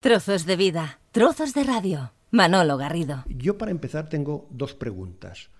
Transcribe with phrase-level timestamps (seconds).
[0.00, 2.14] Trozos de vida, trozos de radio.
[2.30, 3.22] Manolo Garrido.
[3.28, 5.50] Yo para empezar tengo dos preguntas.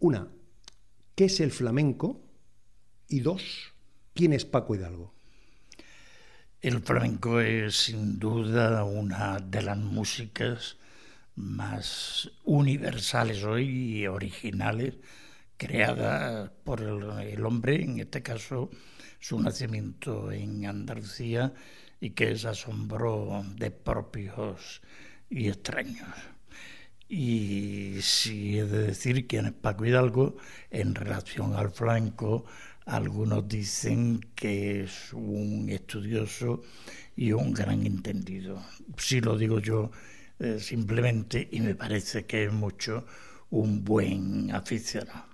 [0.00, 0.26] Una,
[1.14, 2.20] ¿qué es el flamenco?
[3.06, 3.72] Y dos,
[4.12, 5.14] ¿quién es Paco Hidalgo?
[6.60, 10.76] El flamenco es sin duda una de las músicas
[11.36, 14.96] más universales hoy y originales
[15.56, 18.68] creadas por el, el hombre, en este caso
[19.20, 21.54] su nacimiento en Andalucía
[22.00, 24.82] y que es asombro de propios
[25.28, 26.08] y extraños.
[27.08, 30.36] Y si he de decir quién es Paco Hidalgo,
[30.70, 32.44] en relación al flamenco,
[32.86, 36.62] algunos dicen que es un estudioso
[37.16, 38.62] y un gran entendido.
[38.96, 39.90] Si lo digo yo
[40.38, 43.04] eh, simplemente, y me parece que es mucho
[43.50, 45.29] un buen aficionado.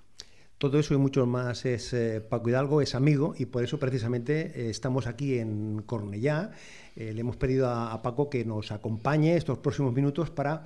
[0.57, 4.53] Todo eso y mucho más es eh, Paco Hidalgo, es amigo y por eso precisamente
[4.55, 6.49] eh, estamos aquí en Cornellá.
[6.95, 10.65] Eh, le hemos pedido a, a, Paco que nos acompañe estos próximos minutos para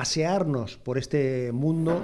[0.00, 2.02] pasearnos por este mundo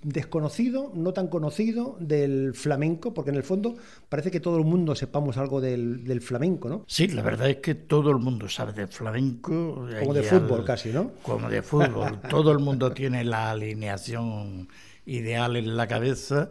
[0.00, 3.74] desconocido, no tan conocido del flamenco, porque en el fondo
[4.08, 6.84] parece que todo el mundo sepamos algo del, del flamenco, ¿no?
[6.86, 9.88] Sí, la verdad es que todo el mundo sabe del flamenco.
[9.98, 11.14] Como de fútbol al, casi, ¿no?
[11.20, 12.20] Como de fútbol.
[12.30, 14.68] todo el mundo tiene la alineación
[15.04, 16.48] ideal en la cabeza.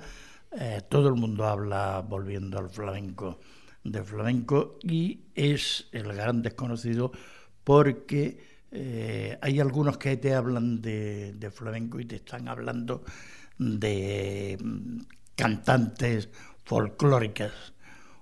[0.52, 3.40] Eh, todo el mundo habla, volviendo al flamenco,
[3.86, 7.14] de flamenco y es el gran desconocido
[7.64, 13.04] porque eh, hay algunos que te hablan de, flamenco y te están hablando
[13.58, 15.00] de mm,
[15.36, 16.30] cantantes
[16.64, 17.52] folclóricas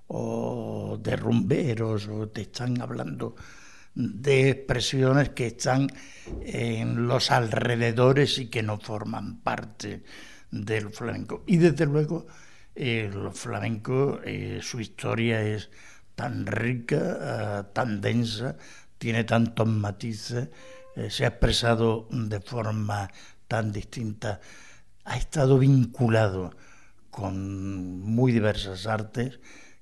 [0.07, 3.35] o de rumberos o te están hablando
[3.93, 5.87] de expresiones que están
[6.41, 10.03] en los alrededores y que no forman parte
[10.49, 11.43] del flamenco.
[11.45, 12.25] Y desde luego
[12.75, 15.69] el flamenco, eh, su historia es
[16.15, 18.57] tan rica, uh, tan densa,
[18.99, 20.49] tiene tantos matices,
[20.95, 23.09] eh, se ha expresado de forma
[23.47, 24.39] tan distinta,
[25.05, 26.51] ha estado vinculado
[27.09, 29.39] con muy diversas artes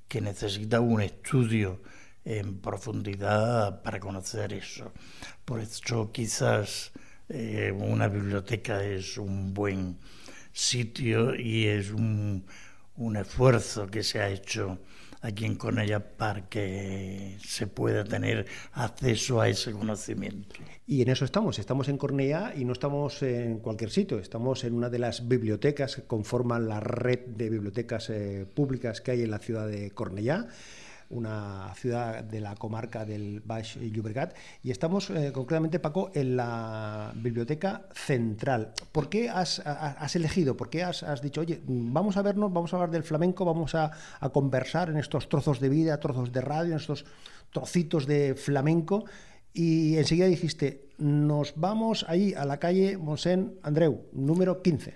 [0.08, 1.81] que necesita un estudio
[2.24, 4.94] en profundidad para conocer eso.
[5.44, 6.91] Por eso quizás
[7.30, 9.97] eh, una biblioteca es un buen
[10.53, 12.46] sitio y es un,
[12.96, 14.80] un esfuerzo que se ha hecho
[15.22, 20.55] aquí en Cornellá para que se pueda tener acceso a ese conocimiento.
[20.85, 24.73] Y en eso estamos, estamos en Cornellá y no estamos en cualquier sitio, estamos en
[24.73, 29.31] una de las bibliotecas que conforman la red de bibliotecas eh, públicas que hay en
[29.31, 30.47] la ciudad de Cornellá
[31.09, 37.12] una ciudad de la comarca del Baix Llobregat, y estamos eh, concretamente, Paco, en la
[37.16, 38.73] Biblioteca Central.
[38.91, 39.62] ¿Por qué has,
[40.16, 43.75] elegido, por qué has, dicho, oye, vamos a vernos, vamos a hablar del flamenco, vamos
[43.75, 47.06] a, a, conversar en estos trozos de vida, trozos de radio, en estos
[47.51, 49.06] trocitos de flamenco?
[49.53, 54.94] Y enseguida dijiste, nos vamos ahí a la calle Monsén Andreu, número 15.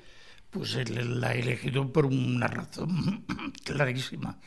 [0.51, 3.25] Pues la he elegido por una razón
[3.63, 4.38] clarísima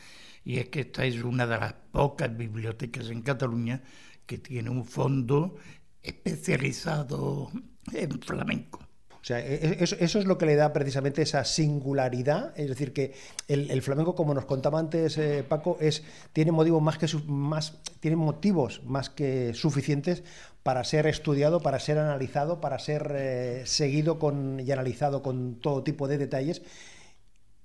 [0.45, 3.81] y es que esta es una de las pocas bibliotecas en Cataluña
[4.27, 5.55] que tiene un fondo
[6.01, 7.51] especializado
[7.91, 8.79] en flamenco.
[8.79, 12.69] O sea, e, e, eso, eso, es lo que le da precisamente esa singularidad, es
[12.69, 13.15] decir, que
[13.47, 17.79] el, el flamenco, como nos contaba antes eh, Paco, es, tiene, motivos más que, más,
[17.99, 20.23] tiene motivos más que suficientes
[20.61, 25.81] para ser estudiado, para ser analizado, para ser eh, seguido con, y analizado con todo
[25.83, 26.61] tipo de detalles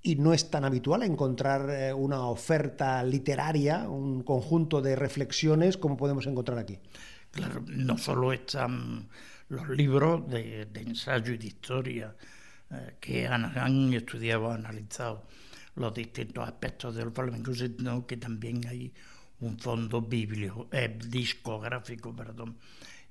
[0.03, 5.97] y no es tan habitual encontrar eh, una oferta literaria, un conjunto de reflexiones como
[5.97, 6.79] podemos encontrar aquí.
[7.31, 9.07] Claro, no solo están
[9.49, 12.15] los libros de, ensayo y de historia
[12.71, 15.27] eh, que han, han, estudiado, analizado
[15.75, 18.91] los distintos aspectos del flamenco, sino que también hay
[19.39, 22.57] un fondo biblio, eh, discográfico perdón,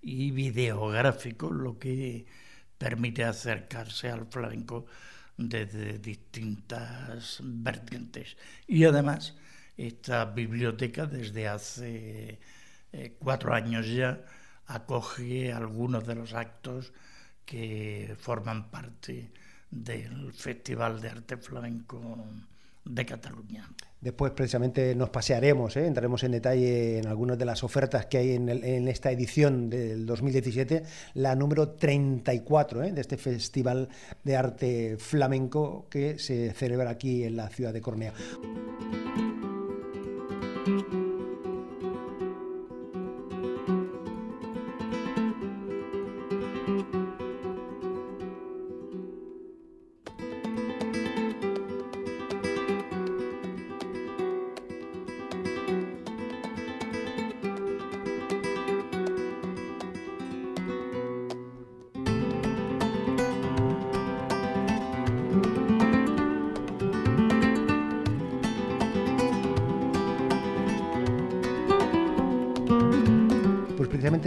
[0.03, 2.27] y videográfico, lo que
[2.79, 4.87] permite acercarse al flamenco
[5.49, 8.37] desde distintas vertientes.
[8.67, 9.37] Y además,
[9.77, 12.39] esta biblioteca desde hace
[12.93, 14.25] eh, cuatro años ya
[14.67, 16.93] acoge algunos de los actos
[17.45, 19.33] que forman parte
[19.71, 21.99] del Festival de Arte Flamenco
[22.85, 23.69] de Cataluña.
[24.01, 25.87] Después precisamente nos pasearemos, ¿eh?
[25.87, 30.85] entraremos en detalle en algunas de las ofertas que hay en, esta edición del 2017,
[31.15, 32.93] la número 34 ¿eh?
[32.93, 33.91] de este Festival
[34.25, 38.15] de Arte Flamenco que se celebra aquí en la ciudad de Cornea.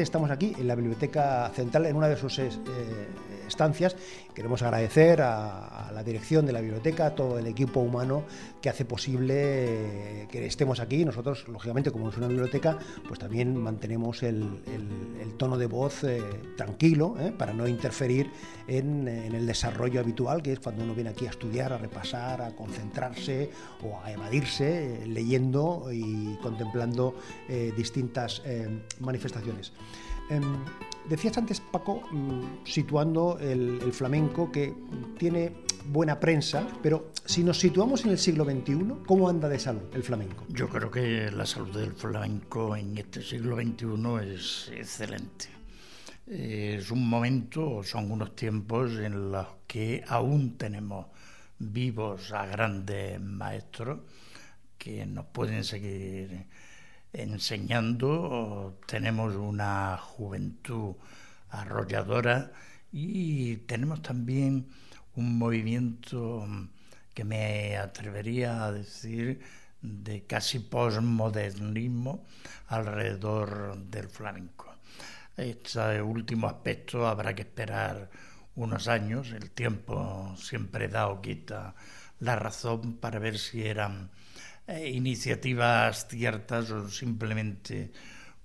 [0.01, 2.49] Estamos aquí en la Biblioteca Central, en una de sus eh,
[4.33, 8.23] Queremos agradecer a, la dirección de la biblioteca, a todo el equipo humano
[8.61, 11.05] que hace posible eh, que estemos aquí.
[11.05, 12.77] Nosotros, lógicamente, como es una biblioteca,
[13.07, 14.61] pues también mantenemos el,
[15.37, 16.21] tono de voz eh,
[16.57, 18.31] tranquilo eh, para no interferir
[18.67, 22.55] en, el desarrollo habitual, que es cuando uno viene aquí a estudiar, a repasar, a
[22.55, 23.51] concentrarse
[23.83, 27.15] o a evadirse, leyendo y contemplando
[27.75, 28.41] distintas
[28.99, 29.73] manifestaciones.
[31.09, 34.73] Decías antes, Paco, mm, situando el, flamenco que
[35.17, 35.51] tiene
[35.87, 40.03] buena prensa, pero si nos situamos en el siglo XXI, ¿cómo anda de salud el
[40.03, 40.45] flamenco?
[40.47, 45.47] Yo creo que la salud del flamenco en este siglo XXI es excelente.
[46.25, 51.07] Es un momento, son unos tiempos en los que aún tenemos
[51.59, 53.99] vivos a grandes maestros
[54.77, 56.47] que nos pueden seguir
[57.13, 60.95] enseñando, tenemos una juventud
[61.49, 62.51] arrolladora
[62.91, 64.67] y tenemos también
[65.15, 66.45] un movimiento
[67.13, 69.41] que me atrevería a decir
[69.81, 72.25] de casi posmodernismo
[72.67, 74.73] alrededor del flamenco.
[75.37, 78.09] Este último aspecto habrá que esperar
[78.55, 81.75] unos años, el tiempo siempre da o quita
[82.19, 84.09] la razón para ver si eran
[84.67, 87.91] eh, iniciativas ciertas o simplemente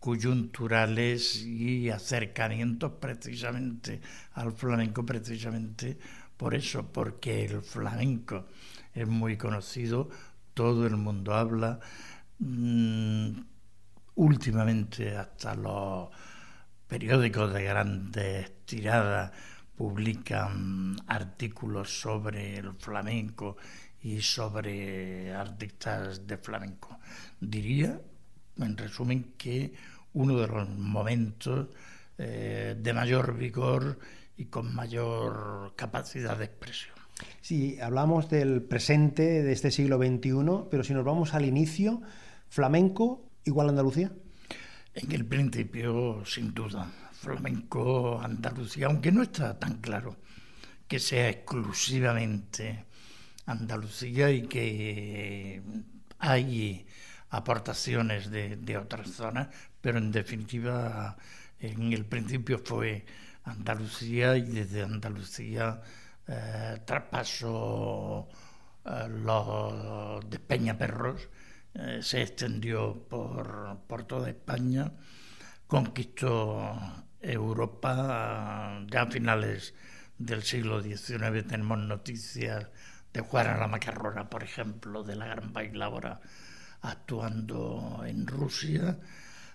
[0.00, 4.00] coyunturales y acercamientos precisamente
[4.35, 5.99] al flamenco, precisamente
[6.37, 8.47] por eso, porque el flamenco
[8.94, 10.09] es muy conocido,
[10.55, 11.81] todo el mundo habla,
[12.38, 13.31] mm,
[14.17, 16.09] últimamente hasta los
[16.88, 19.32] periódicos de grandes tiradas
[19.76, 23.56] publican artículos sobre el flamenco
[24.02, 26.98] y sobre artistas de flamenco.
[27.40, 28.00] Diría,
[28.58, 29.72] en resumen, que
[30.14, 31.68] uno de los momentos
[32.16, 33.98] eh, de mayor vigor
[34.36, 36.94] y con mayor capacidad de expresión.
[37.40, 42.00] Sí, hablamos del presente de este siglo XXI, pero si nos vamos al inicio,
[42.48, 44.12] flamenco igual Andalucía.
[44.94, 50.16] En el principio, sin duda, flamenco Andalucía, aunque no está tan claro
[50.86, 52.86] que sea exclusivamente
[53.48, 55.62] Andalucía y que
[56.18, 56.86] hay
[57.30, 59.48] aportaciones de, otras zonas,
[59.80, 61.16] pero en definitiva
[61.58, 63.04] en el principio fue
[63.44, 65.80] Andalucía y desde Andalucía
[66.26, 68.28] eh, traspasó
[68.84, 71.28] eh, los de Peñaperros,
[71.74, 74.92] eh, se extendió por, por toda España,
[75.66, 76.78] conquistó
[77.20, 78.84] Europa.
[78.90, 79.74] Ya a finales
[80.18, 82.66] del siglo XIX tenemos noticias
[83.19, 86.20] de Juana la Macarrona, por ejemplo, de la gran bailadora
[86.82, 88.97] actuando en Rusia.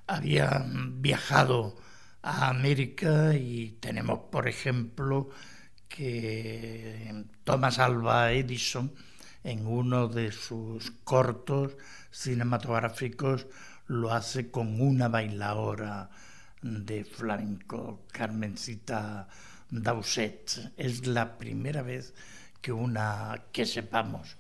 [0.06, 1.78] Había viajado
[2.22, 5.30] a América y tenemos, por ejemplo,
[5.88, 8.94] que Thomas Alva Edison,
[9.46, 11.78] en uno de sus cortos
[12.12, 13.48] cinematográficos,
[13.88, 16.10] lo hace con una bailadora
[16.62, 19.30] de flamenco, Carmencita
[19.70, 20.74] Dauset.
[20.76, 22.14] Es la primera vez
[22.64, 24.38] que una que sepamos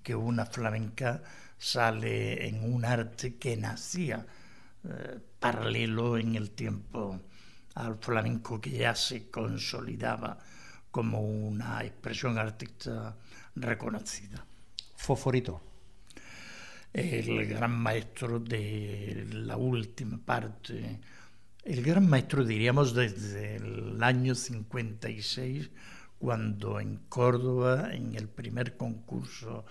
[0.00, 1.20] que una flamenca
[1.58, 4.24] sale en un arte que nacía
[4.84, 7.20] eh, paralelo en el tiempo
[7.74, 10.38] al flamenco que ya se consolidaba
[10.92, 13.16] como una expresión artística
[13.56, 14.46] reconocida.
[14.94, 15.60] Foforito.
[16.92, 21.00] El gran maestro de la última parte,
[21.64, 25.70] el gran maestro diríamos desde el año 56
[26.24, 29.66] cuando en Córdoba, en el primer concurso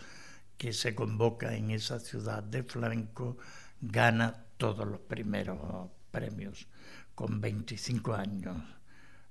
[0.56, 3.40] que se convoca en esa ciudad de flamenco,
[3.82, 6.68] gana todos los primeros premios
[7.16, 8.56] con 25 años.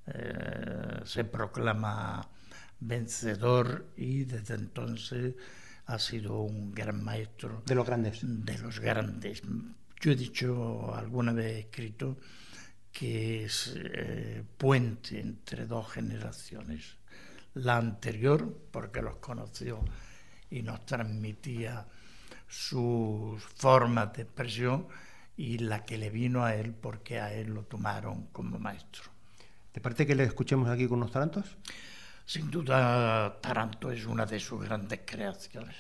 [0.05, 2.29] Eh, se proclama
[2.81, 5.37] vencedor y desde entonces
[5.87, 7.63] ha sido un gran maestro.
[7.65, 8.19] De los grandes.
[8.25, 9.43] De los grandes.
[10.01, 12.19] Yo he dicho, alguna vez he escrito,
[12.91, 17.01] que es eh, puente entre dos generaciones
[17.55, 19.81] la anterior, porque los conoció
[20.51, 21.87] y nos transmitía
[22.49, 24.87] sus formas de expresión,
[25.37, 29.05] y la que le vino a él, porque a él lo tomaron como maestro.
[29.73, 31.57] ¿Te parece que le escuchemos aquí con los tarantos?
[32.27, 35.77] Sin duda, Taranto es una de sus grandes creaciones.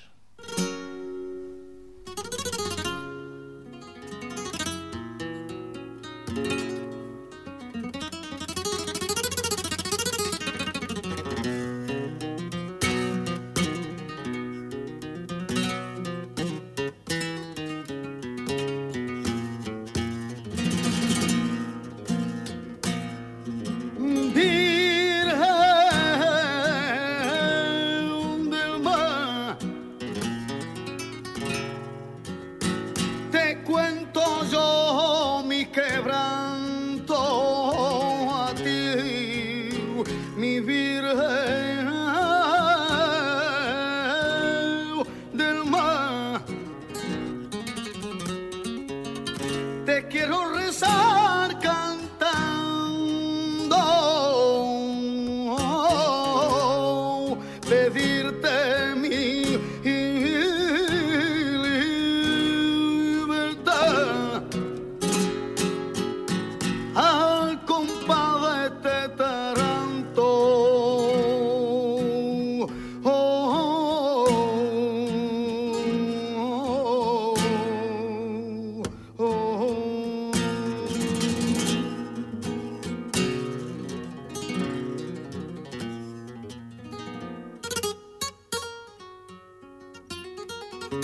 [90.93, 90.99] De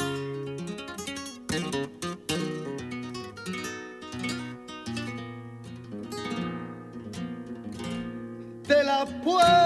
[8.85, 9.58] la puerta.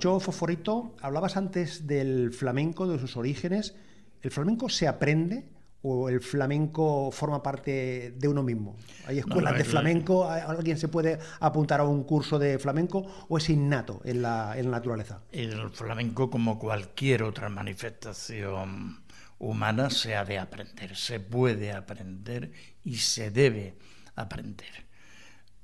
[0.00, 0.96] Marchó Foforito.
[1.02, 3.74] Hablabas antes del flamenco, de sus orígenes.
[4.22, 5.44] ¿El flamenco se aprende
[5.82, 8.78] o el flamenco forma parte de uno mismo?
[9.06, 10.30] ¿Hay escuelas no, de flamenco?
[10.30, 14.54] ¿Hay- ¿Alguien se puede apuntar a un curso de flamenco o es innato en la,
[14.56, 15.20] en la naturaleza?
[15.32, 19.02] El flamenco, como cualquier otra manifestación
[19.38, 22.52] humana, se ha de aprender, se puede aprender
[22.84, 23.76] y se debe
[24.16, 24.86] aprender.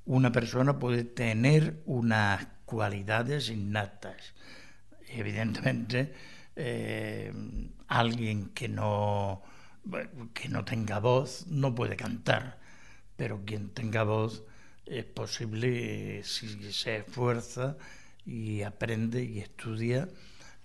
[0.05, 4.35] Una persona puede tener unas cualidades innatas.
[5.09, 6.13] Evidentemente,
[6.55, 7.31] eh,
[7.87, 9.41] alguien que no,
[10.33, 12.59] que no tenga voz no puede cantar,
[13.15, 14.43] pero quien tenga voz
[14.85, 17.77] es posible, si se esfuerza
[18.25, 20.09] y aprende y estudia,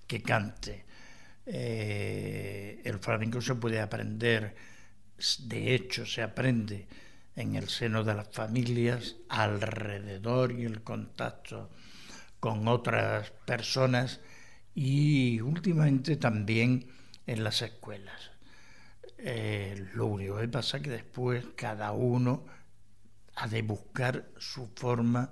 [0.09, 0.85] que cante.
[1.47, 4.57] Eh, el flamenco se puede aprender,
[5.39, 6.89] de hecho se aprende
[7.37, 11.71] en el seno de las familias, alrededor y el contacto
[12.43, 14.19] con otras personas
[14.75, 16.89] y últimamente también
[17.29, 18.33] en las escuelas.
[19.17, 22.45] Eh, lo único que pasa es que después cada uno
[23.37, 25.31] ha de buscar su forma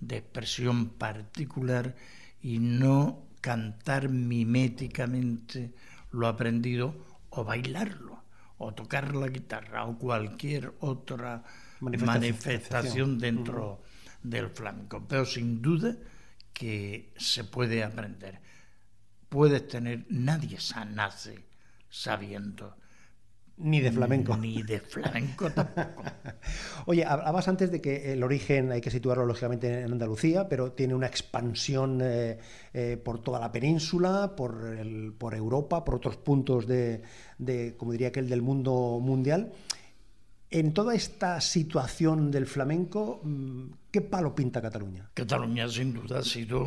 [0.00, 1.96] de expresión particular
[2.42, 5.72] y no cantar miméticamente
[6.10, 6.94] lo aprendido
[7.30, 8.22] o bailarlo
[8.58, 11.42] o tocar la guitarra o cualquier otra
[11.80, 12.04] Manifestación.
[12.06, 13.80] manifestación dentro
[14.22, 15.02] del flamenco.
[15.08, 15.96] Pero sin duda
[16.60, 18.38] que se puede aprender.
[19.30, 20.58] Puedes tener, nadie
[20.94, 21.38] nace
[21.88, 22.76] sabiendo,
[23.56, 24.36] Ni de flamenco.
[24.36, 26.02] ni de flamenco tampoco.
[26.86, 30.94] Oye, hablabas antes de que el origen hay que situarlo lógicamente en Andalucía, pero tiene
[30.94, 32.38] una expansión eh,
[32.74, 37.00] eh, por toda la península, por, el- por Europa, por otros puntos de,
[37.38, 39.52] de, como diría que el del mundo mundial.
[40.52, 45.08] En toda esta situación del flamenco, mm, ¿qué palo pinta Cataluña?
[45.14, 46.64] Cataluña sin duda ha sido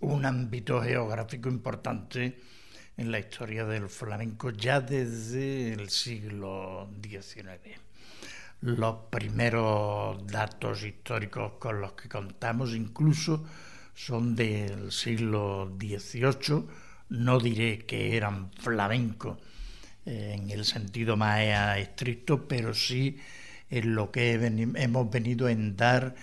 [0.00, 2.40] un, ámbito geográfico importante
[2.96, 7.78] en la historia del flamenco ya desde el siglo XIX.
[8.62, 13.44] Los primeros datos históricos con los que contamos incluso
[13.94, 16.64] son del siglo XVIII,
[17.10, 19.36] no diré que eran flamencos
[20.06, 21.40] en el sentido más
[21.78, 23.18] estricto, pero sí
[23.70, 26.14] en lo que hemos venido en dar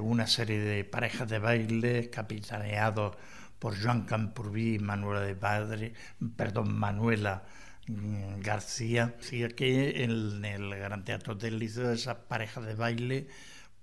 [0.00, 3.16] una serie de parejas de baile capitaneados
[3.58, 5.92] por Joan Campurbí y Manuela de Padre,
[6.36, 7.44] perdón, Manuela
[7.88, 9.14] mm, García.
[9.18, 13.26] Así que en el Gran Teatro del Liceo esas parejas de baile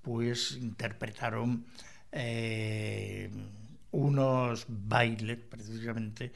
[0.01, 1.65] pues interpretaron
[2.11, 3.29] eh,
[3.91, 6.31] unos bailes precisamente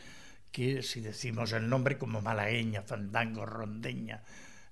[0.51, 4.21] que si decimos el nombre como malagueña, fandango, rondeña,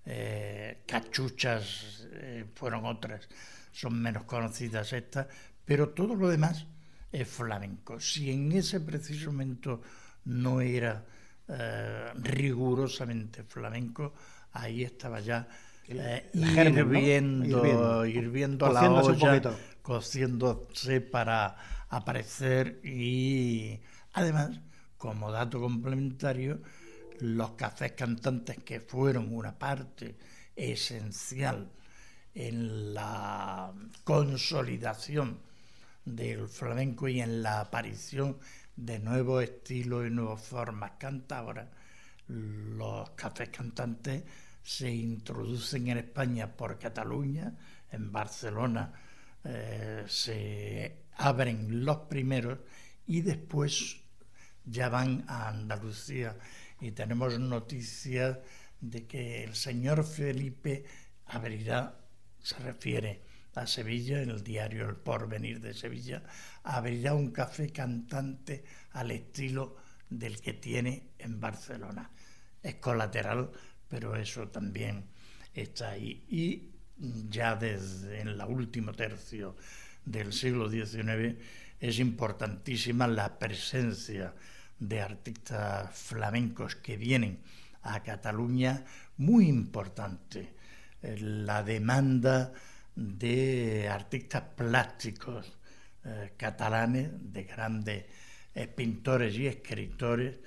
[0.05, 3.29] eh, cachuchas eh, fueron otras,
[3.71, 5.27] son menos conocidas estas,
[5.65, 6.65] pero todo lo demás
[7.11, 7.99] es flamenco.
[7.99, 9.81] Si en ese preciso momento
[10.25, 11.05] no era
[11.47, 14.13] eh, rigurosamente flamenco,
[14.53, 15.47] ahí estaba ya
[15.87, 18.05] eh, hirviendo, Hirviendo.
[18.05, 19.41] hirviendo la olla,
[19.81, 21.55] cociéndose para
[21.89, 23.79] aparecer y
[24.13, 24.59] además,
[24.97, 26.61] como dato complementario,
[27.21, 30.15] los cafés cantantes que fueron una parte
[30.55, 31.71] esencial
[32.33, 35.39] en la consolidación
[36.05, 38.37] del flamenco y en la aparición
[38.75, 40.93] de nuevos estilos y nuevas formas.
[40.97, 41.67] Cantadoras,
[42.27, 44.23] los cafés cantantes
[44.63, 47.55] se introducen en España por Cataluña,
[47.91, 48.93] en Barcelona
[49.43, 52.59] eh, se abren los primeros
[53.07, 53.97] y después
[54.65, 56.37] ya van a Andalucía.
[56.81, 58.37] Y tenemos noticias
[58.79, 60.85] de que el señor Felipe
[61.25, 61.98] abrirá,
[62.49, 63.21] se refiere
[63.53, 66.23] a Sevilla, en el diario El Porvenir de Sevilla,
[66.63, 68.63] abrirá un café cantante
[68.93, 69.75] al estilo
[70.09, 72.09] del que tiene en Barcelona.
[72.63, 73.51] Es colateral,
[73.87, 75.05] pero eso también
[75.53, 76.25] está ahí.
[76.29, 76.71] Y
[77.29, 79.55] ya desde en el último tercio
[80.05, 81.37] del siglo XIX
[81.79, 84.33] es importantísima la presencia
[84.79, 87.39] de artistas flamencos que vienen
[87.83, 88.85] a Cataluña,
[89.17, 90.58] muy importante
[91.01, 92.51] la demanda
[92.95, 95.57] de artistas plásticos
[96.05, 98.05] eh, catalanes, de grandes
[98.55, 100.39] eh, pintores y escritores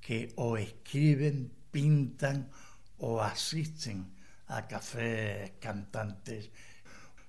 [0.00, 2.48] que o escriben, pintan
[2.98, 4.12] o asisten
[4.48, 6.50] a cafés cantantes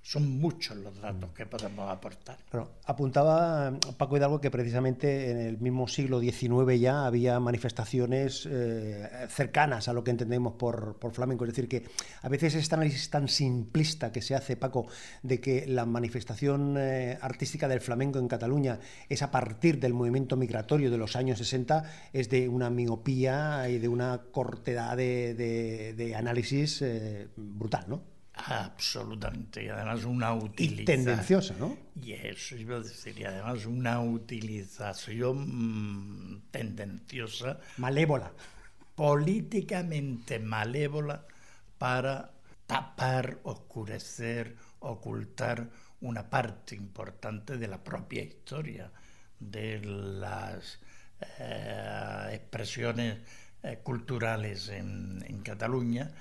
[0.06, 2.38] son muchos los datos que podemos aportar.
[2.84, 9.88] apuntaba Paco Hidalgo que precisamente en el mismo siglo XIX ya había manifestaciones eh, cercanas
[9.88, 11.44] a lo que entendemos por, flamenco.
[11.44, 11.88] Es decir, que
[12.22, 14.86] a veces este análisis tan simplista que se hace, Paco,
[15.24, 20.36] de que la manifestación eh, artística del flamenco en Cataluña es a partir del movimiento
[20.36, 26.80] migratorio de los años 60, es de una miopía y de una cortedad de, análisis
[26.82, 28.15] eh, brutal, ¿no?
[28.36, 30.84] Absolutamente, y además una utilización.
[30.84, 31.76] tendenciosa, ¿no?
[32.00, 37.58] Y eso iba a decir, y además una utilización mm, tendenciosa.
[37.78, 38.30] Malévola.
[38.94, 41.24] Políticamente malévola
[41.78, 42.30] para
[42.66, 45.70] tapar, oscurecer, ocultar
[46.02, 48.92] una parte importante de la propia historia,
[49.40, 50.78] de las
[51.38, 53.18] eh, expresiones
[53.62, 56.12] eh, culturales en, en Cataluña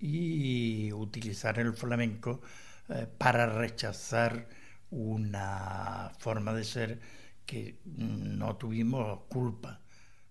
[0.00, 2.40] y utilizar el flamenco
[2.88, 4.48] eh, para rechazar
[4.90, 7.00] una forma de ser
[7.44, 9.80] que no tuvimos culpa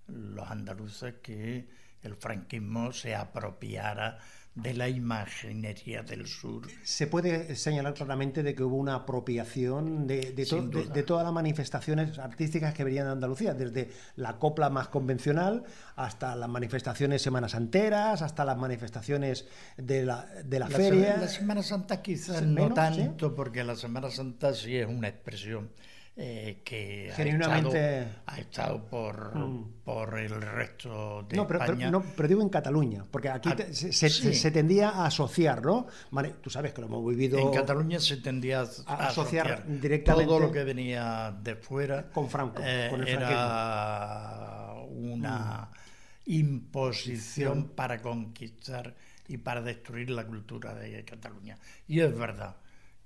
[0.08, 1.68] los andaluces que
[2.02, 4.20] el franquismo se apropiara
[4.58, 6.68] de la imaginería del sur.
[6.84, 12.74] Se puede señalar claramente de que hubo una apropiación de, de, todas las manifestaciones artísticas
[12.74, 15.64] que venían de Andalucía, desde la copla más convencional
[15.96, 19.46] hasta las manifestaciones semanas enteras, hasta las manifestaciones
[19.78, 21.18] de la, de la, feria.
[21.18, 25.70] La Semana Santa quizás no tanto, porque la Semana Santa sí es una expresión
[26.20, 27.12] eh, que
[28.26, 29.84] ha estado, por, mm.
[29.86, 31.92] por el resto de no, pero, España.
[31.92, 35.86] no, pero digo en Cataluña, porque aquí ah, se, tendía a asociar, ¿no?
[36.10, 37.38] Vale, tú sabes que lo hemos vivido...
[37.38, 42.64] En Cataluña se tendía a, asociar, directamente todo lo que venía de fuera con Franco,
[42.66, 45.70] eh, era una
[46.26, 46.32] mm.
[46.32, 48.96] imposición para conquistar
[49.28, 51.60] y para destruir la cultura de Cataluña.
[51.88, 52.56] Y es verdad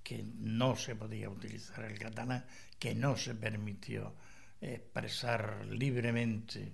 [0.03, 2.45] que no se podía utilizar el catalán,
[2.79, 4.13] que no se permitió
[4.59, 6.71] expresar libremente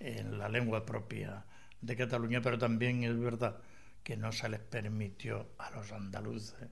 [0.00, 1.44] en la lengua propia
[1.80, 3.58] de Cataluña, pero también es verdad
[4.02, 6.68] que no se les permitió a los andaluces,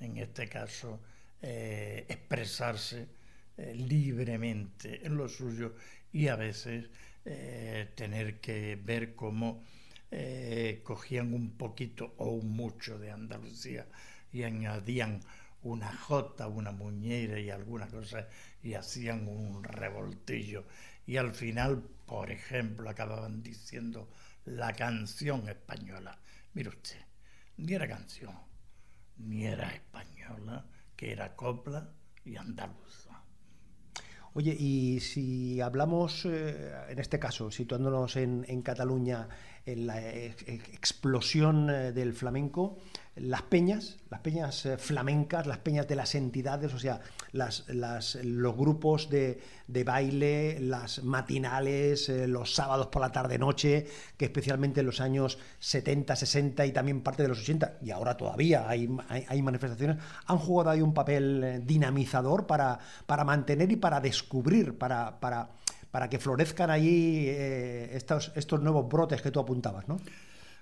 [0.00, 1.00] en este caso,
[1.42, 3.08] eh, expresarse
[3.56, 5.74] eh, libremente en lo suyo
[6.12, 6.90] y a veces
[7.24, 9.62] eh, tener que ver cómo
[10.82, 13.86] cogían un poquito o un mucho de Andalucía
[14.32, 15.20] y añadían
[15.62, 18.26] una jota, una muñeira y alguna cosa
[18.62, 20.64] y hacían un revoltillo.
[21.06, 24.08] Y al final, por ejemplo, acababan diciendo
[24.44, 26.18] la canción española.
[26.54, 27.00] Mire usted,
[27.56, 28.34] ni era canción,
[29.18, 30.64] ni era española,
[30.96, 31.90] que era copla
[32.24, 33.22] y andaluza.
[34.32, 39.28] Oye, y si hablamos, eh, en este caso, situándonos en, Cataluña,
[39.66, 42.78] en la explosión eh, del flamenco,
[43.16, 47.00] las peñas, las peñas eh, flamencas, las peñas de las entidades, o sea,
[47.32, 47.66] las,
[48.22, 49.40] los grupos de,
[49.84, 56.14] baile, las matinales, eh, los sábados por la tarde-noche, que especialmente en los años 70,
[56.14, 60.70] 60 y también parte de los 80, y ahora todavía hay, hay, manifestaciones, han jugado
[60.70, 62.78] ahí un papel dinamizador para,
[63.24, 65.18] mantener y para descubrir, para,
[66.08, 69.98] que florezcan allí eh, estos, estos nuevos brotes que tú apuntabas, ¿no?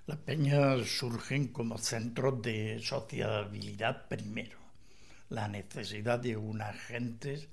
[0.09, 4.57] Las peñas surgen como centros de sociabilidad primero.
[5.29, 7.47] La necesidad de unas gentes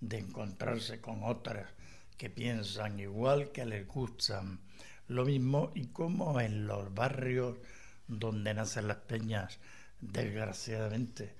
[0.00, 1.68] de encontrarse con otras
[2.16, 4.58] que piensan igual, que les gustan
[5.08, 7.58] lo mismo y como en los barrios
[8.06, 9.58] donde nacen las peñas,
[10.00, 11.34] desgraciadamente,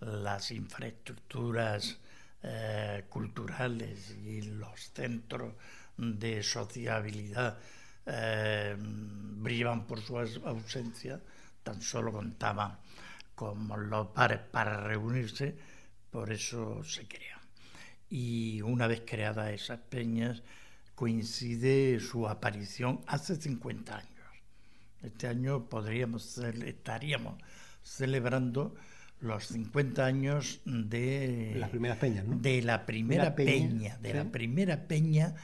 [0.00, 1.98] las infraestructuras
[2.42, 5.52] eh, culturales y los centros
[5.98, 7.58] de sociabilidad
[8.06, 11.20] eh, brillan por su ausencia,
[11.62, 12.78] tan solo contaban
[13.34, 15.56] con los bares para reunirse,
[16.10, 17.40] por eso se crean.
[18.08, 20.42] Y una vez creadas esas peñas,
[20.94, 24.10] coincide su aparición hace 50 años.
[25.02, 27.34] Este año podríamos estaríamos
[27.82, 28.74] celebrando
[29.20, 32.36] los 50 años de las primeras peñas, ¿no?
[32.38, 35.34] De la primera peña, de la primera peña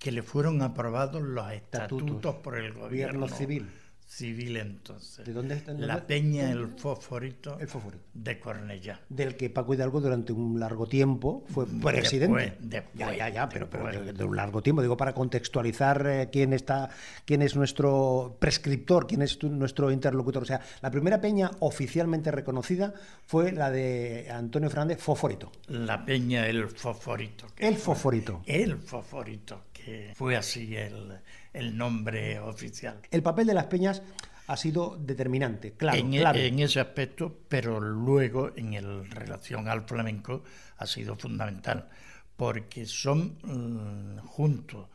[0.00, 3.68] que le fueron aprobados los estatutos, por el gobierno civil
[4.10, 5.24] civil entonces.
[5.24, 5.72] ¿De dónde está?
[5.72, 9.00] La Peña El Fosforito, el Fosforito de Cornellá.
[9.08, 12.56] Del que Paco Hidalgo durante un largo tiempo fue presidente.
[12.58, 14.82] Después, ya, ya, ya, pero, pero, de un largo tiempo.
[14.82, 16.90] Digo, para contextualizar eh, quién está,
[17.24, 20.42] quién es nuestro prescriptor, quién es nuestro interlocutor.
[20.42, 22.92] O sea, la primera peña oficialmente reconocida
[23.24, 25.52] fue la de Antonio Fernández Fosforito.
[25.68, 27.46] La Peña El Fosforito.
[27.56, 28.42] El Fosforito.
[28.44, 31.18] El Fosforito, que fue así el
[31.52, 33.00] el nombre oficial.
[33.10, 34.02] El papel de las peñas
[34.46, 39.82] ha sido determinante, claro, en, e- en ese aspecto, pero luego en el relación al
[39.82, 40.42] flamenco
[40.78, 41.88] ha sido fundamental,
[42.36, 44.88] porque son mm, juntos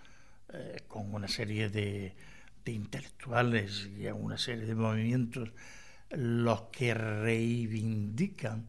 [0.54, 2.13] eh, con una serie de,
[2.63, 5.50] de intelectuales y una serie de movimientos
[6.12, 8.67] los que reivindican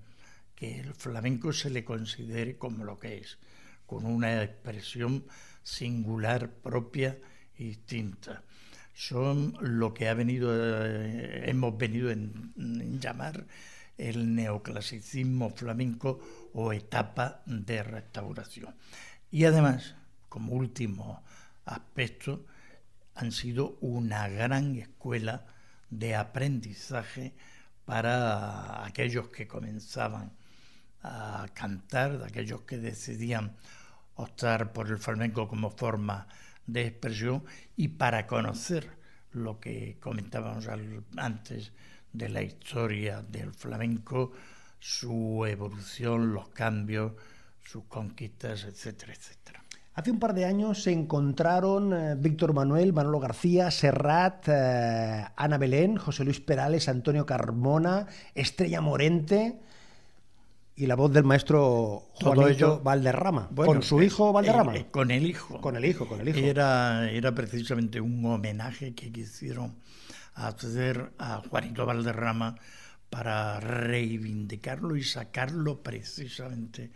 [0.54, 3.38] que el flamenco se le considere como lo que es,
[3.86, 5.24] con una expresión
[5.66, 7.18] singular propia
[7.58, 8.38] distintas.
[8.94, 13.44] Son lo que ha venido, eh, hemos venido en, llamar
[13.98, 16.20] el neoclasicismo flamenco
[16.54, 18.74] o etapa de restauración.
[19.30, 19.96] Y además,
[20.28, 21.22] como último
[21.64, 22.46] aspecto,
[23.14, 25.46] han sido una gran escuela
[25.90, 27.34] de aprendizaje
[27.84, 30.32] para aquellos que comenzaban
[31.02, 33.56] a cantar, aquellos que decidían
[34.16, 36.26] optar por el flamenco como forma
[36.66, 37.44] de expresión
[37.76, 38.90] y para conocer
[39.32, 40.68] lo que comentábamos
[41.16, 41.72] antes
[42.12, 44.32] de la historia del flamenco,
[44.78, 47.12] su evolución, los cambios,
[47.62, 49.62] sus conquistas, etcétera, etcétera.
[49.94, 55.56] Hace un par de años se encontraron eh, Víctor Manuel, Manolo García, Serrat, eh, Ana
[55.56, 59.58] Belén, José Luis Perales, Antonio Carmona, Estrella Morente,
[60.76, 64.76] y la voz del maestro Juanito Valderrama, con su hijo Valderrama.
[64.76, 65.58] Eh, con el hijo.
[65.62, 66.38] Con el hijo, con el hijo.
[66.38, 69.74] Era, era precisamente un homenaje que quisieron
[70.34, 72.56] hacer a Juanito Valderrama
[73.08, 76.92] para reivindicarlo y sacarlo precisamente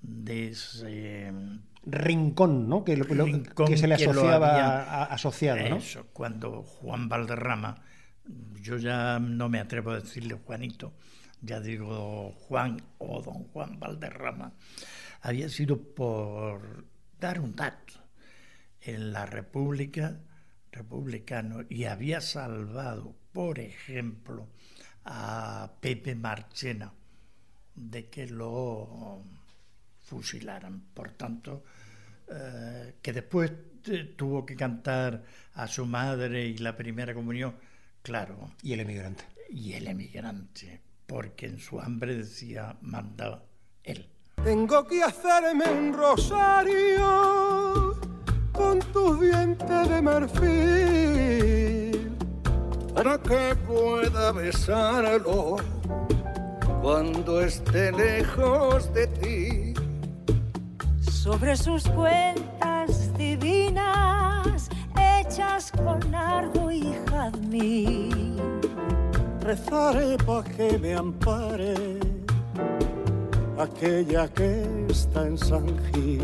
[0.00, 1.32] de ese
[1.86, 2.82] rincón, ¿no?
[2.82, 3.00] Que,
[3.66, 5.76] que se le asociaba asociado, ¿no?
[5.76, 7.82] Eso, cuando Juan Valderrama,
[8.60, 10.92] yo ya no me atrevo a decirle Juanito,
[11.42, 14.52] ya digo Juan o don Juan Valderrama,
[15.20, 16.86] había sido por
[17.20, 17.94] dar un dato
[18.80, 20.20] en la República
[20.70, 24.48] republicano y había salvado, por ejemplo,
[25.04, 26.92] a Pepe Marchena
[27.74, 29.22] de que lo
[30.00, 30.80] fusilaran.
[30.94, 31.64] Por tanto,
[32.28, 33.52] eh, que después
[34.16, 35.24] tuvo que cantar
[35.54, 37.56] a su madre y la primera comunión,
[38.02, 38.52] claro.
[38.62, 39.24] Y el emigrante.
[39.50, 43.42] Y el emigrante porque en su hambre decía, manda
[43.82, 44.08] él.
[44.44, 47.96] Tengo que hacerme un rosario
[48.52, 50.52] con tus dientes de marfil
[52.94, 55.56] para que pueda besarlo
[56.82, 59.72] cuando esté lejos de ti.
[61.00, 68.36] Sobre sus cuentas divinas hechas con ardo y jazmín
[69.42, 71.74] rezaré para que me ampare
[73.58, 76.22] aquella que está en San Gil.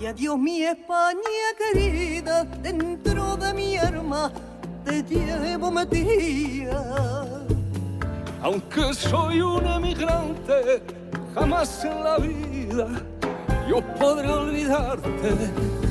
[0.00, 4.32] Y adiós mi España querida, dentro de mi arma
[4.84, 7.26] te llevo metida.
[8.40, 10.82] Aunque soy un emigrante,
[11.34, 12.88] jamás en la vida
[13.68, 15.87] yo podré olvidarte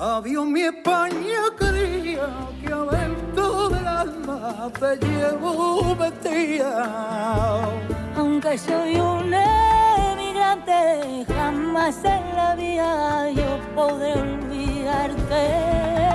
[0.00, 2.28] Adiós mi España quería
[2.62, 7.64] que adentro del alma te llevo vestida.
[8.16, 16.07] Aunque soy un emigrante, jamás en la vida yo podré olvidarte.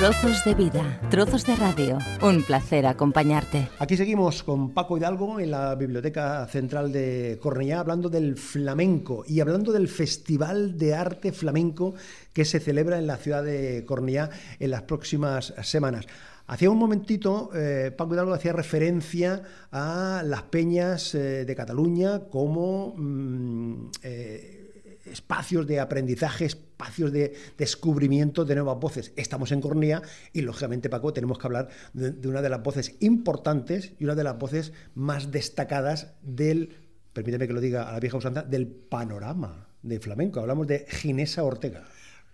[0.00, 1.98] Trozos de vida, trozos de radio.
[2.22, 3.68] Un placer acompañarte.
[3.78, 9.40] Aquí seguimos con Paco Hidalgo en la Biblioteca Central de Cornellá hablando del flamenco y
[9.40, 11.92] hablando del Festival de Arte Flamenco
[12.32, 16.06] que se celebra en la ciudad de Cornellá en las próximas semanas.
[16.46, 22.94] Hacía un momentito, eh, Paco Hidalgo hacía referencia a las peñas eh, de Cataluña como
[22.96, 24.59] mm, eh,
[25.04, 29.12] espacios de aprendizaje, espacios de descubrimiento de nuevas voces.
[29.16, 32.96] Estamos en Cornea y, lógicamente, Paco, tenemos que hablar de, de una de las voces
[33.00, 36.76] importantes y una de las voces más destacadas del,
[37.12, 40.40] permíteme que lo diga a la vieja usanza, del panorama de flamenco.
[40.40, 41.84] Hablamos de Ginesa Ortega.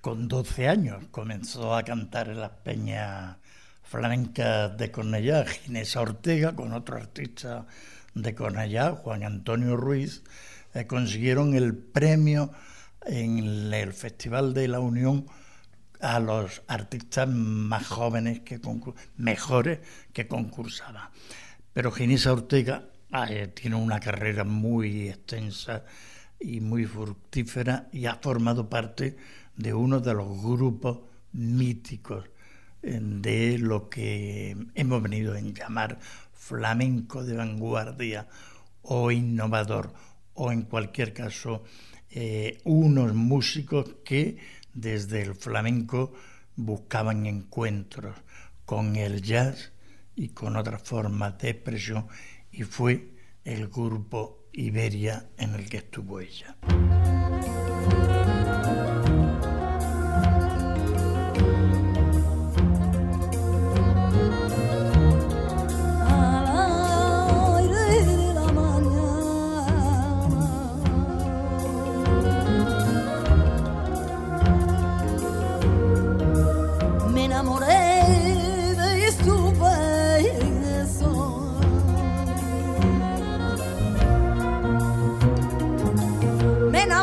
[0.00, 3.36] Con 12 años comenzó a cantar en las peñas
[3.82, 7.66] flamenca de Cornellá, Ginesa Ortega, con otro artista
[8.14, 10.22] de Cornellá, Juan Antonio Ruiz,
[10.76, 12.50] eh, consiguieron el premio
[13.06, 15.26] en el Festival de la Unión
[16.00, 18.60] a los artistas más jóvenes, que
[19.16, 19.78] mejores
[20.12, 21.08] que concursaban.
[21.72, 22.88] Pero Ginesa Ortega
[23.30, 25.84] eh, tiene una carrera muy extensa
[26.38, 29.16] y muy fructífera y ha formado parte
[29.56, 30.98] de uno de los grupos
[31.32, 32.26] míticos
[32.82, 35.98] de lo que hemos venido a llamar
[36.34, 38.28] flamenco de vanguardia
[38.82, 39.92] o innovador,
[40.36, 41.64] o en cualquier caso
[42.10, 44.38] eh, unos músicos que
[44.72, 46.12] desde el flamenco
[46.54, 48.16] buscaban encuentros
[48.64, 49.72] con el jazz
[50.14, 52.06] y con otras formas de expresión
[52.50, 53.10] y fue
[53.44, 56.56] el grupo Iberia en el que estuvo ella.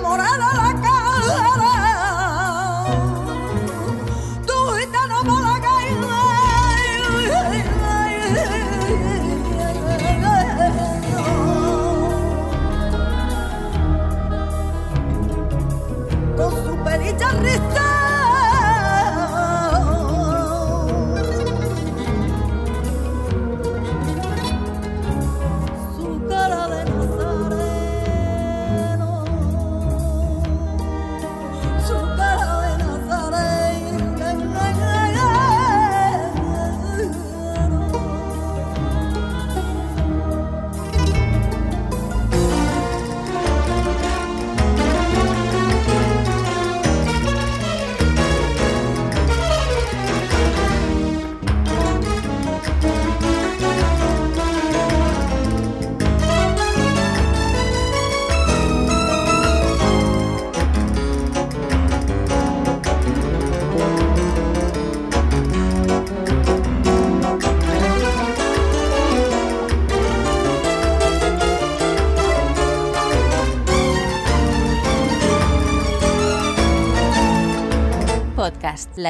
[0.01, 1.72] La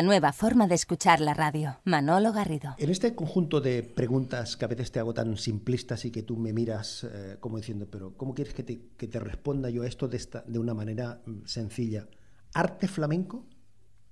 [0.04, 1.80] nueva forma de escuchar la radio.
[1.86, 2.76] Manolo Garrido.
[2.78, 6.38] En este conjunto de preguntas que a veces te hago tan simplistas y que tú
[6.38, 9.88] me miras eh, como diciendo, pero ¿cómo quieres que te, que te responda yo a
[9.88, 12.08] esto de, esta, de una manera mm, sencilla?
[12.54, 13.48] ¿Arte flamenco?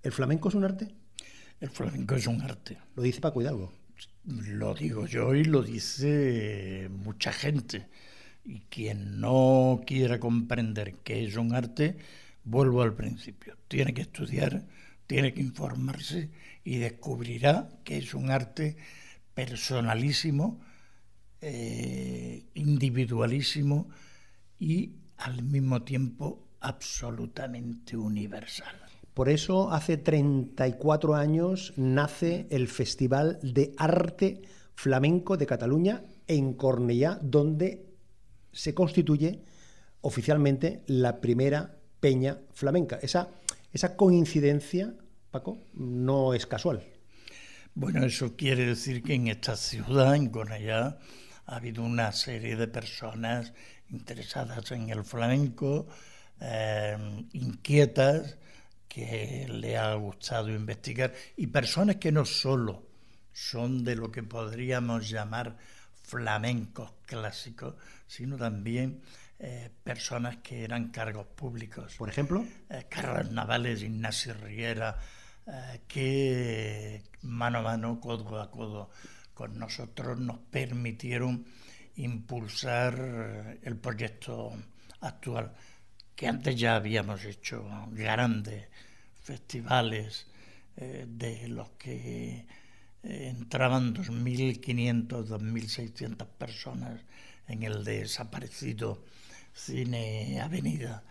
[0.02, 0.88] ¿El flamenco es un arte?
[1.60, 2.80] El flamenco es un arte.
[2.96, 3.72] Lo dice Paco Hidalgo.
[4.26, 7.90] Lo digo yo y lo dice mucha gente.
[8.44, 11.98] Y quien no quiera comprender que es un arte,
[12.44, 13.56] vuelvo al principio.
[13.68, 14.66] Tiene que estudiar
[15.12, 16.30] tiene que informarse
[16.64, 18.78] y descubrirá que es un arte
[19.34, 20.62] personalísimo,
[21.42, 23.90] eh, individualísimo
[24.58, 28.74] y al mismo tiempo absolutamente universal.
[29.14, 34.44] Por eso hace 34 años nace el Festival de Arte
[34.76, 37.86] Flamenco de Cataluña en Cornellá, donde
[38.54, 39.44] se constituye
[40.00, 42.98] oficialmente la primera peña flamenca.
[43.02, 43.30] Esa,
[43.72, 44.94] esa coincidencia
[45.32, 46.84] Paco, no es casual.
[47.74, 51.00] Bueno, eso quiere decir que en esta ciudad, en Conallá,
[51.46, 53.54] ha habido una serie de personas
[53.90, 55.88] interesadas en el flamenco,
[56.42, 56.98] eh,
[57.32, 58.38] inquietas,
[58.90, 62.86] que le ha gustado investigar, y personas que no solo
[63.32, 65.58] son de lo que podríamos llamar
[66.04, 69.02] flamencos clásicos, sino también
[69.44, 71.96] eh, personas que eran cargos públicos.
[71.98, 72.46] Por ejemplo.
[72.70, 74.96] Eh, Carlos Navales, Ignacio Riera,
[75.48, 78.92] eh, que mano a mano, codo a codo
[79.34, 81.44] con nosotros nos permitieron
[81.96, 84.54] impulsar el proyecto
[85.00, 85.56] actual,
[86.16, 88.68] que antes ya habíamos hecho grandes
[89.24, 90.28] festivales
[90.76, 92.46] de los que
[93.02, 97.02] entraban 2.500, 2.600 personas
[97.48, 99.04] en el desaparecido
[99.54, 101.04] Cine Avenida,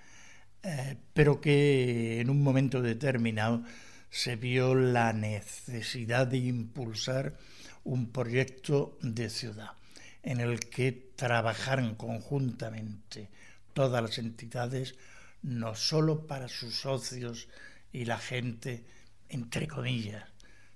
[0.62, 3.62] eh, pero que en un momento determinado
[4.10, 7.36] se vio la necesidad de impulsar
[7.84, 9.70] un proyecto de ciudad
[10.22, 13.30] en el que trabajaran conjuntamente
[13.72, 14.96] todas las entidades,
[15.42, 17.48] no solo para sus socios
[17.92, 18.84] y la gente,
[19.28, 20.24] entre comillas,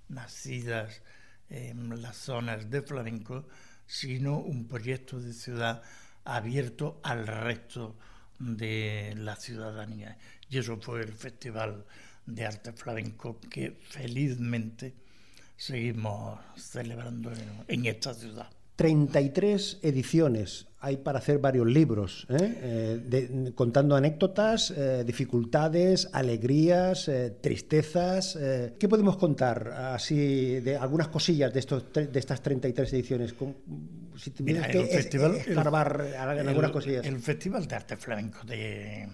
[0.08, 1.02] nacidas
[1.50, 3.46] en las zonas de flamenco,
[3.86, 5.82] sino un proyecto de ciudad
[6.24, 7.96] abierto al resto
[8.38, 10.18] de la ciudadanía.
[10.48, 11.84] Y eso fue el Festival
[12.26, 14.94] de Arte Flamenco que felizmente
[15.56, 17.32] seguimos celebrando
[17.68, 18.50] en, esta ciudad.
[18.76, 22.58] 33 ediciones hay para hacer varios libros, ¿eh?
[23.10, 27.10] Eh, contando anécdotas, eh, dificultades, alegrías,
[27.40, 28.38] tristezas.
[28.78, 33.34] ¿Qué podemos contar así de algunas cosillas de, estos, de estas 33 ediciones?
[34.16, 37.06] si Mira, que el festival, en algunas cosillas.
[37.06, 39.08] El Festival de Arte Flamenco de,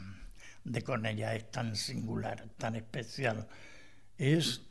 [0.64, 3.46] de Cornellá es tan singular, tan especial.
[4.18, 4.62] Es,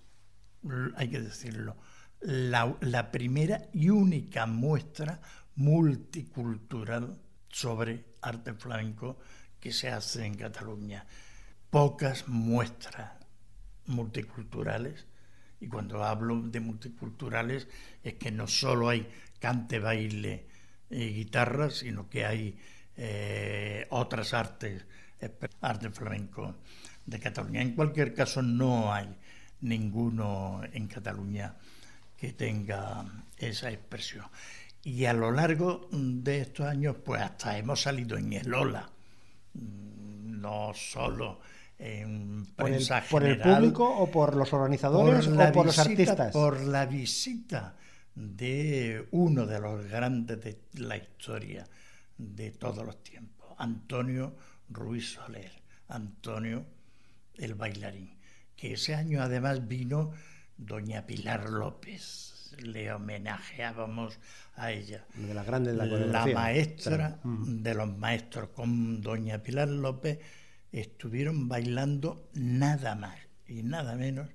[0.96, 1.78] hay que decirlo,
[2.22, 5.22] la, primera y única muestra
[5.56, 7.18] multicultural
[7.50, 9.20] sobre arte flamenco
[9.60, 11.06] que se hace en Cataluña.
[11.70, 13.14] Pocas muestras
[13.86, 15.06] multiculturales,
[15.60, 17.68] y cuando hablo de multiculturales
[18.04, 20.48] es que no solo hay cante, baile
[20.90, 22.58] y guitarra, sino que hay
[22.96, 24.86] eh, otras artes,
[25.62, 26.56] arte flamenco
[27.06, 27.62] de Cataluña.
[27.62, 29.16] En cualquier caso, no hay
[29.62, 31.56] ninguno en Cataluña
[32.20, 33.06] que tenga
[33.38, 34.26] esa expresión.
[34.84, 38.90] Y a lo largo de estos años, pues hasta hemos salido en el Ola,
[39.54, 41.40] mm, no solo
[41.78, 46.34] en prensa ¿Por el, público o por los organizadores o por los artistas?
[46.34, 47.76] Por la visita
[48.16, 51.66] de uno de los grandes de la historia
[52.18, 54.36] de todos los tiempos, Antonio
[54.70, 55.52] Ruiz Soler,
[55.88, 56.66] Antonio
[57.36, 58.18] el bailarín,
[58.58, 60.12] que ese año además vino
[60.60, 62.56] doña Pilar López.
[62.60, 64.20] Le homenajeábamos
[64.56, 65.06] a ella.
[65.16, 70.20] De la grande la, la maestra de los maestros con doña Pilar López
[70.72, 74.30] estuvieron bailando nada más y nada menos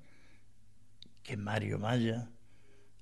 [1.22, 2.31] que Mario Maya,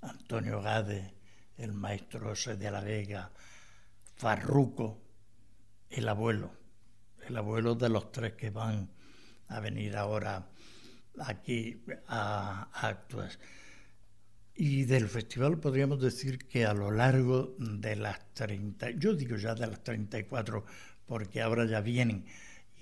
[0.01, 1.15] Antonio Gade,
[1.59, 3.31] el maestro José de la Vega,
[4.17, 5.01] Farruco,
[5.91, 6.53] el abuelo,
[7.27, 8.91] el abuelo de los tres que van
[9.49, 10.52] a venir ahora
[11.19, 13.31] aquí a, actuar.
[14.55, 19.55] Y del festival podríamos decir que a lo largo de las 30, yo digo ya
[19.55, 20.65] de las 34,
[21.07, 22.27] porque ahora ya vienen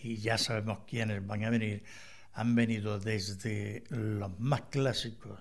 [0.02, 1.84] y ya sabemos quiénes van a venir,
[2.32, 5.40] han venido desde los más clásicos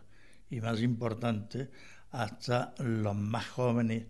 [0.49, 1.69] y más importantes
[2.11, 4.05] hasta los más jóvenes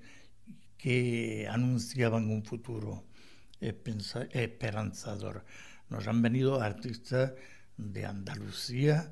[0.78, 3.06] que anunciaban un futuro
[3.60, 5.46] esperanzador.
[5.90, 7.34] Nos han venido artistas
[7.80, 9.12] de Andalucía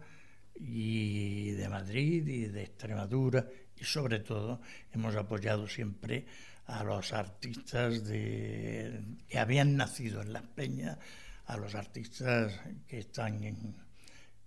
[0.56, 3.48] y de Madrid y de Extremadura
[3.80, 4.62] y sobre todo
[4.94, 6.26] hemos apoyado siempre
[6.66, 10.98] a los artistas de, que habían nacido en Las Peñas,
[11.46, 12.54] a los artistas
[12.88, 13.40] que están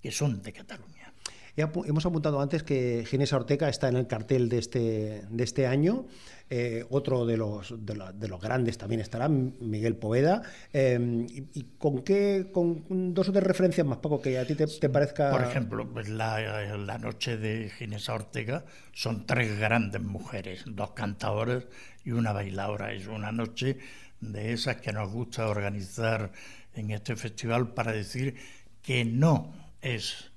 [0.03, 1.13] que son de Cataluña.
[1.57, 6.07] Hemos apuntado antes que Ginés Ortega está en el cartel de este, de este año.
[6.53, 10.43] Eh, otro de los, de, los grandes también estará, Miguel Poveda.
[10.73, 14.89] Em, y, con qué, con dos o tres referencias más, Paco, que a ti te,
[14.89, 15.31] parezca.
[15.31, 21.65] Por ejemplo, pues la, la, noche de Ginesa Ortega son tres grandes mujeres, dos cantadoras
[22.05, 22.93] y una bailadora.
[22.93, 23.79] Es una noche
[24.21, 26.33] de esas que nos gusta organizar
[26.75, 28.35] en este festival para decir
[28.83, 30.30] que no es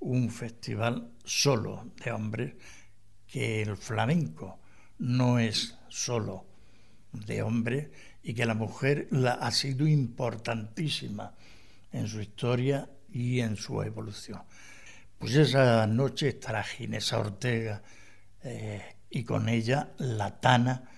[0.00, 2.54] un festival solo de hombres,
[3.26, 4.58] que el flamenco
[4.98, 6.46] no es solo
[7.12, 7.90] de hombre
[8.22, 11.34] y que la mujer la, ha sido importantísima
[11.92, 14.42] en su historia y en su evolución.
[15.18, 17.82] Pues esa noche estará Ginesa Ortega
[18.42, 20.90] eh, y con ella la Tana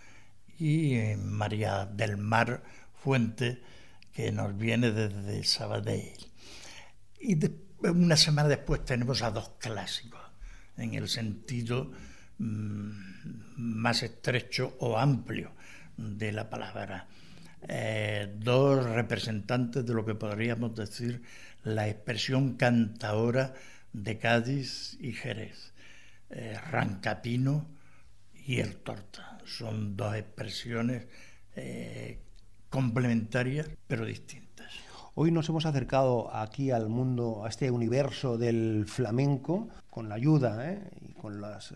[0.59, 2.63] y eh, María del Mar
[2.95, 3.61] Fuente,
[4.13, 6.15] que nos viene desde Sabadell.
[7.19, 7.37] Y
[7.91, 10.21] una semana después tenemos a dos clásicos,
[10.77, 11.91] en el sentido
[12.39, 12.91] mm,
[13.57, 15.53] más estrecho o amplio
[15.97, 17.09] de la palabra.
[17.69, 21.23] Eh, dos representantes de lo que podríamos decir
[21.63, 23.55] la expresión cantaora
[23.93, 25.73] de Cádiz y Jerez,
[26.31, 27.69] eh, Rancapino
[28.47, 29.39] y el Torta.
[29.45, 31.07] Son dos expresiones
[31.55, 32.19] eh,
[32.69, 34.52] complementarias pero distintas.
[35.15, 40.73] Hoy nos hemos acercado aquí al mundo, a este universo del flamenco, con la ayuda
[40.73, 40.91] ¿eh?
[41.03, 41.75] y con las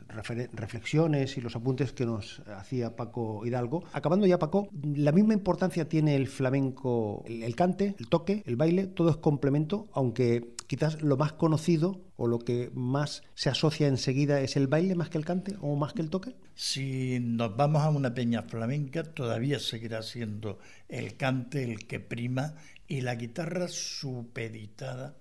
[0.54, 3.84] reflexiones y los apuntes que nos hacía Paco Hidalgo.
[3.92, 8.86] Acabando ya, Paco, la misma importancia tiene el flamenco, el, cante, el toque, el baile,
[8.86, 14.40] todo es complemento, aunque quizás lo más conocido o lo que más se asocia enseguida
[14.40, 16.36] es el baile más que el cante o más que el toque?
[16.54, 20.58] Si nos vamos a una peña flamenca, todavía seguirá siendo
[20.88, 22.54] el cante el que prima
[22.88, 25.16] y la guitarra supeditada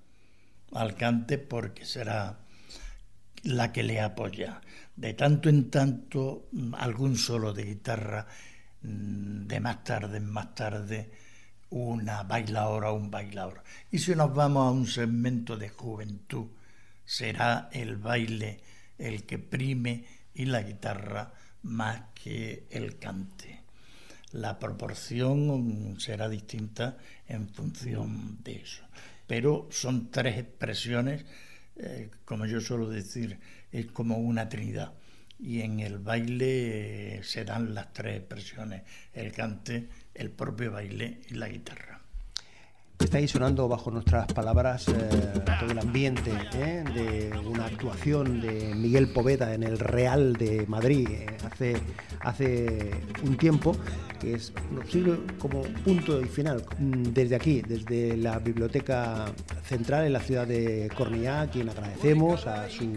[0.73, 2.39] al cante porque será
[3.43, 4.61] la que le apoya.
[4.95, 8.27] De tanto en tanto, algún solo de guitarra,
[8.81, 11.11] mm, de más tarde en más tarde,
[11.69, 13.63] una bailadora o un bailador.
[13.91, 16.47] Y si nos vamos a un segmento de juventud,
[17.03, 18.61] será el baile
[18.97, 23.64] el que prime y la guitarra más que el cante.
[24.35, 28.83] La proporción será distinta en función de eso.
[29.27, 31.25] Pero son tres expresiones
[31.77, 33.37] eh, como yo suelo decir,
[33.71, 34.93] es como una trinidad.
[35.37, 38.83] Y en el baile eh, se dan las tres expresiones,
[39.13, 41.94] el cante, el propio baile y la guitarra.
[42.99, 44.93] Está ahí sonando bajo nuestras palabras eh,
[45.59, 51.07] todo el ambiente eh, de una actuación de Miguel Poveda en el Real de Madrid
[51.09, 51.75] eh, hace,
[52.21, 52.91] hace
[53.23, 53.75] un tiempo,
[54.19, 59.25] que es, nos sirve como punto y final desde aquí, desde la Biblioteca
[59.63, 62.93] Central en la ciudad de Cornellá, a quien agradecemos, a su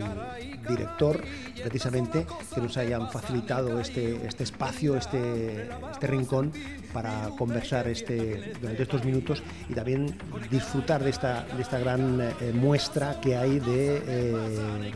[0.69, 1.23] director,
[1.63, 6.53] precisamente, que nos hayan facilitado este, este espacio, este, este rincón
[6.99, 10.13] para conversar este, durante estos minutos y también
[10.51, 14.93] disfrutar de esta, de esta gran eh, muestra que hay de eh,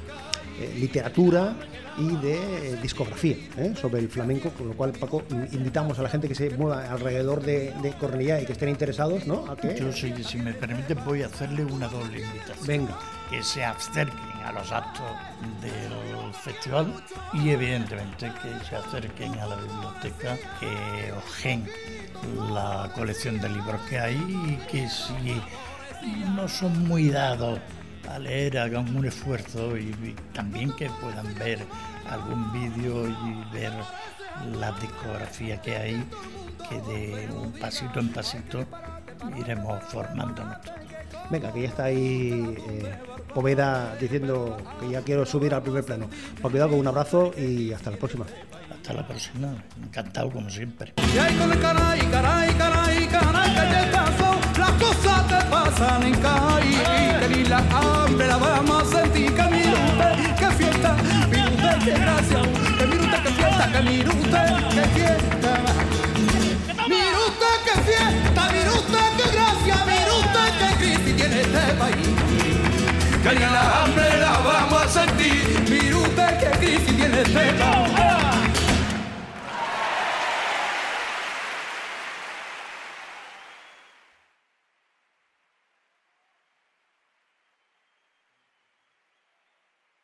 [0.60, 1.54] eh, literatura
[1.96, 3.36] y de discografía
[3.80, 5.22] sobre el flamenco, con lo cual, Paco,
[5.52, 9.24] invitamos a la gente que se mueva alrededor de, de Cornellá y que estén interesados,
[9.26, 9.44] ¿no?
[9.46, 12.66] ¿A Yo, si me permite, voy a hacerle una doble invitación.
[12.66, 12.98] Venga.
[13.30, 15.10] Que se acerquen a los actos
[15.60, 16.92] del festival
[17.32, 21.68] y evidentemente que se acerquen a la biblioteca, que ojen
[22.52, 25.40] la colección de libros que hay y que si
[26.34, 27.58] no son muy dados
[28.08, 31.64] a leer, hagan un esfuerzo y, también que puedan ver
[32.10, 33.72] algún vídeo y ver
[34.58, 36.04] la discografía que hay,
[36.68, 38.66] que de un pasito en pasito
[39.36, 40.56] iremos formándonos.
[41.30, 42.94] Venga, que ya está ahí eh,
[43.34, 46.08] Poveda diciendo que ya quiero subir al primer plano.
[46.40, 48.26] Pues cuidado con un abrazo y hasta la próxima.
[48.70, 50.92] Hasta la próxima, encantado como siempre.
[51.14, 56.02] Y ahí con el caray, caray, caray, caray, que te pasó, las cosas te pasan
[56.02, 56.82] en caí,
[57.20, 60.96] que ni la hambre la vamos a sentir, que mire usted, que fiesta,
[61.30, 62.42] mire usted, que gracia,
[62.76, 65.52] que mire usted, que fiesta, que mire usted, que fiesta.
[66.88, 72.08] Mire usted, que fiesta, mire usted, que gracia, mire usted, que crisis tiene este país,
[73.22, 75.64] que ni la hambre la vamos a sentir.
[75.68, 77.52] Viruta que crisis tiene este